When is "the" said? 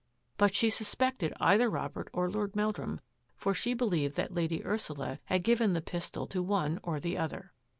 5.73-5.79, 6.99-7.19